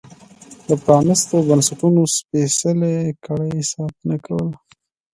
[0.67, 4.53] د پرانیستو بنسټونو سپېڅلې کړۍ ساتنه کوله.